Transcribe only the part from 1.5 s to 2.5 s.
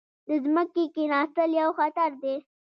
یو خطر دی.